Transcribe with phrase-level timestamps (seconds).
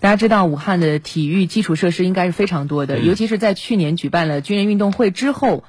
[0.00, 5.64] 大家知道，武汉的体育基础设施应该是非常多的，尤其是在去年举办了军人运动会之后，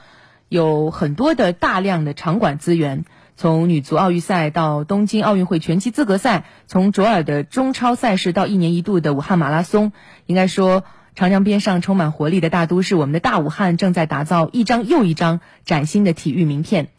[0.50, 3.06] 有很多的大量的场馆资源。
[3.36, 9.94] 从女足奥运赛到东京奥运会拳击资格赛，从卓尔的中超赛事到一年一度的武汉马拉松，
[10.26, 10.84] 应该说，
[11.16, 16.90] 长江边上充满活力的大都市，我们的大武汉正在打造一张又一张崭新的体育名片。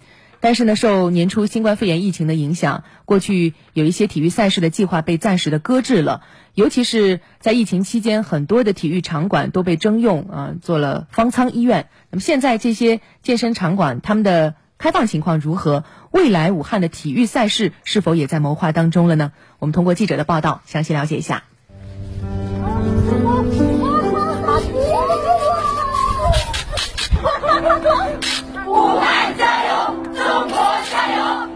[0.41, 6.23] 但是呢，受年初新冠肺炎疫情的影响，过去有一些体育赛事的计划被暂时的搁置了。
[6.55, 11.89] 尤其是在疫情期间，很多的体育场馆都被征用啊，做了方舱医院。
[12.11, 15.85] 那么现在这些健身场馆，他们的开放情况如何？
[16.11, 19.33] 未来武汉的体育赛事是否也在谋划当中了呢？
[19.59, 21.45] 我们通过记者的报道，详细了解一下。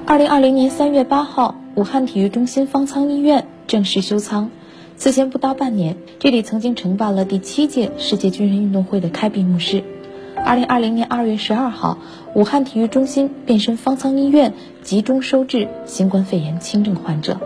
[0.06, 4.50] 二零二零年三月八号，武汉体育中心方舱医院正式修舱。
[4.98, 9.82] 此前不到半年，这里曾经承办了第七届世界军人运动会的开闭幕式。
[10.45, 11.96] 二零二零年二月十二号，
[12.34, 17.40] 武汉体育中心变身方舱医院，集中收治新冠肺炎轻症患者。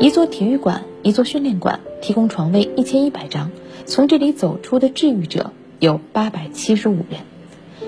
[0.00, 3.52] 一座体育馆，一座训练馆，提供床位一千一百张。
[3.86, 7.20] 从这里走出的治愈者有八百七十五人。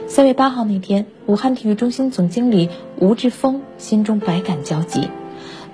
[0.08, 5.10] 三月八号那天，武汉体育中心总经理吴志峰心中百感交集，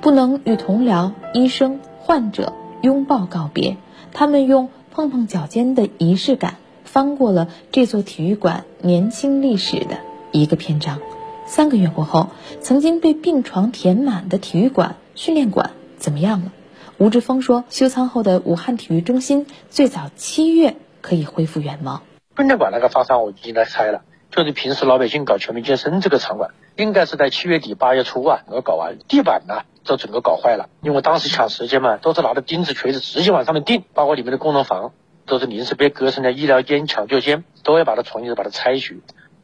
[0.00, 3.76] 不能与同僚、医生、患者拥抱告别。
[4.12, 9.98] 他们用碰碰脚尖的仪式感，翻过了这座体育馆年轻历史的
[10.32, 11.00] 一个篇章。
[11.44, 16.52] 三个月过后，曾经被病床填满的体育馆、训练馆怎么样了？
[16.96, 22.00] 吴志峰说：“修仓后的武汉体育中心，最早七月可以恢复原貌。
[22.38, 28.96] 训练馆那个方舱我已经来拆了。”就是平时老百姓搞全民健身这个场馆，应该是在七月底八月初啊，能搞完。
[29.06, 34.94] 地板呢，都整个搞坏了，因为当时抢时间嘛，都是拿着钉子锤子直接往上面钉，包括里面的功能房
[35.26, 38.94] 都是临时被隔成了医疗间、抢救间，都要把它重新把它拆除。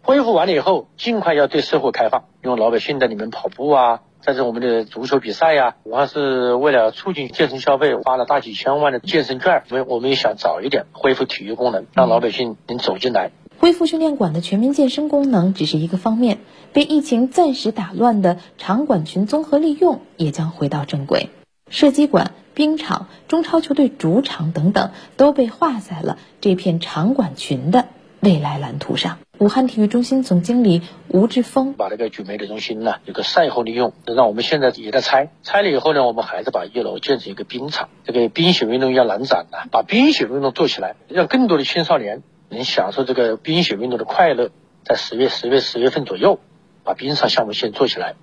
[0.00, 13.32] 恢复完了以后，尽快要对社会开放，因为老百姓在里面跑步啊，在这我们的足球比赛呀，武汉是为了促进健身消费，花了大几千万的健身券，我们我们也想早一点恢复体育功能，让老百姓能走进来。
[13.60, 16.38] 恢复训练馆的全民健身功能只是一个方面，
[16.72, 21.30] 被疫情暂时打乱的场馆群综合利用也将回到正轨。
[21.68, 27.86] 射击馆、冰场、中超球队主场等等都被划在了这片场馆群的
[28.20, 29.18] 未来蓝图上。
[29.38, 42.22] 武汉体育中心总经理吴志峰把那个举媒体中心呢有个赛后利用，让我们现在也在拆，拆了以后呢，我们还是把一楼建成一个冰场，这个冰雪运动要难展的，把冰雪运动做起来，让更多的青少年。
[42.50, 44.50] 能享受这个冰雪运动的快乐，
[44.84, 46.40] 在十月、十月、十月份左右，
[46.84, 48.14] 把冰上项目先做起来。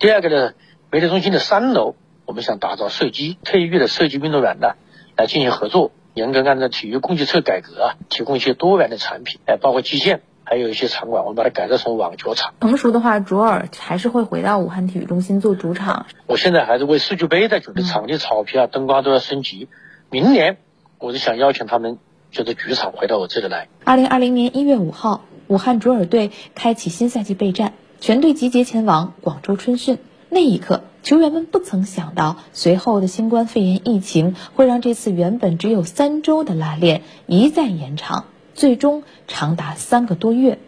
[0.00, 0.52] 第二个呢，
[0.90, 1.94] 媒体中心的三楼，
[2.26, 4.74] 我们想打造射击、退役的射击运动员呢，
[5.16, 12.54] 来进行合作，严格按照体育供给侧改革啊，提供一些多元的产品，哎，包括基建，还有一些场馆，我们把它改造成网球场。
[12.60, 16.06] 成熟的话，卓尔还是会回到武汉体育中心做主场。
[16.26, 19.68] 我现在还是为世俱杯在准备场地、草皮啊、灯光都要升级。
[20.10, 20.58] 明年，
[20.98, 21.98] 我是想邀请他们。
[22.30, 23.68] 就是主场回到我这里来。
[23.84, 29.98] 二零二零年一月五号，武汉卓尔队开启新赛季备战，全队集结前往广州春训。
[30.30, 40.58] 那一刻，球员们不曾想到，随后的新冠肺炎疫情会让这次原本只有三周的拉练一再延长，最终长达三个多月。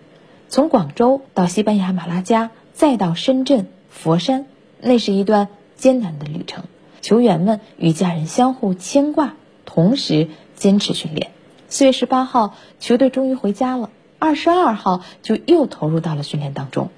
[0.48, 4.46] 从广州到西班牙马拉加，再到深圳、佛山，
[4.80, 6.64] 那是一段艰难的旅程。
[7.02, 9.34] 球员们与家人相互牵挂，
[9.66, 11.30] 同时坚持训练。
[11.72, 13.90] 四月十八号，球队终于回家了。
[14.18, 16.90] 二十二号就又投入到了训练当中。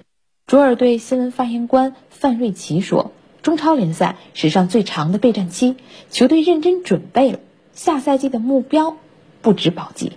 [0.47, 3.13] 卓尔队新闻发言官范瑞奇说
[3.43, 5.77] ：“中超联赛史上最长的备战期，
[6.09, 7.39] 球队认真准备了。
[7.73, 8.97] 下赛季的目标
[9.43, 10.13] 不止保级。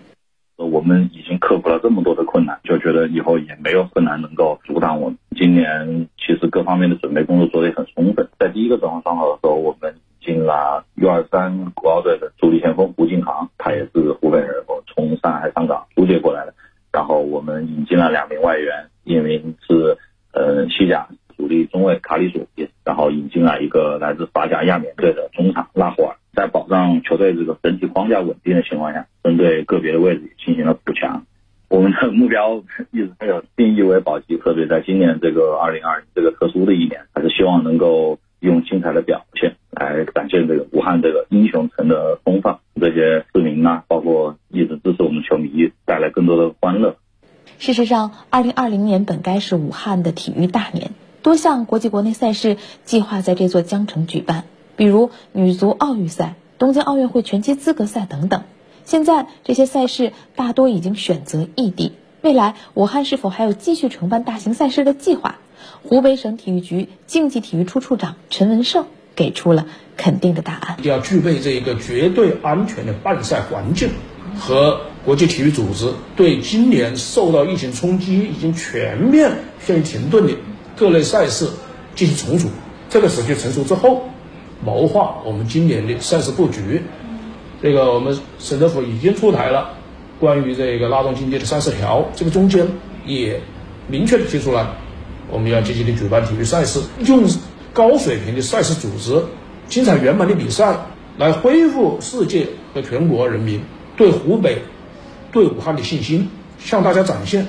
[0.56, 5.18] 我们已经克服了这么多的困难，就觉得以后也没有困难能够阻挡我们。
[5.36, 8.30] 今年其实各方面的准备工作做得也很充分。
[8.40, 9.96] 在第一个转会窗口的时候，我们
[10.26, 13.35] 进了 U 二三国奥队的主力前锋胡金航，
[13.66, 16.54] 他也是湖北人，从上海上港租借过来的。
[16.94, 19.98] 然后我们引进了两名外援，一名是
[20.34, 31.26] 呃西甲主力中卫卡里索也，然后引进了一个来自法甲亚冕队的中场拉霍尔，在保障球队这个整体框架稳定的情况下，针对个别的位置进行了补强。
[31.68, 32.64] 我们的目标
[32.94, 39.56] 一直没有定义为保级，特别在今年这个二零二零这个特殊的一年，还是希望能够用精彩的表现。
[39.72, 46.98] 来展现这个武汉这个英雄城的风范，这些市民啊，包括一直支持我们球迷，带来更多的欢乐。
[47.60, 50.92] 事实上，二零二零年本该是武汉的体育大年，
[51.22, 54.46] 多项国际国内赛事计划在这座江城举办，
[54.76, 58.44] 比如女足奥运赛、东京奥运会拳击资格赛等等。
[58.86, 65.38] 现在这些赛事大多已经选择异地，未来武汉是否还有继续承办大型赛事的计划？
[65.84, 69.66] 湖北省体育局竞技体育处处长陈文胜给出了
[69.96, 73.90] 肯定的答案：要具备这一个绝对安全的办赛环境，
[74.38, 80.34] 和国际体育组织对今年受到疫情冲击已经全面陷于停顿的
[80.76, 81.48] 各类赛事
[81.96, 82.50] 进行重组。
[82.90, 84.10] 这个时机成熟之后，
[84.64, 86.82] 谋划我们今年的赛事布局。
[87.62, 89.74] 这个我们省政府已经出台了
[90.20, 92.68] 关于这个拉动经济的三十条，这个中间
[93.06, 93.42] 也
[93.88, 94.78] 明确的提出了。
[95.32, 97.26] 我们要积极的举办体育赛事，用
[97.76, 99.26] 高水平的赛事组织、
[99.68, 100.78] 精彩圆满的比赛，
[101.18, 103.60] 来恢复世界和全国人民
[103.98, 104.62] 对湖北、
[105.34, 107.48] 对武汉的信心，向大家展现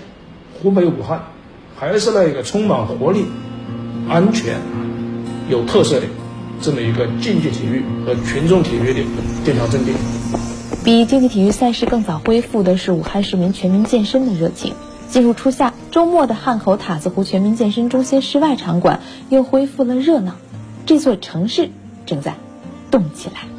[0.60, 1.26] 湖北武汉
[1.76, 3.26] 还是那个充满活力、
[4.08, 4.56] 安全、
[5.48, 6.06] 有特色的
[6.60, 9.00] 这么一个竞技体育和群众体育的
[9.44, 9.92] 殿堂阵地。
[10.84, 14.74] 比竞技体育赛事更早恢复的是武汉市民全民健身的热情。
[15.10, 19.00] 进入初夏，周末的汉口塔子湖全民健身中心室外场馆
[19.30, 20.34] 又恢复了热闹，
[20.84, 21.70] 这座城市
[22.04, 22.34] 正在
[22.90, 23.55] 动起来。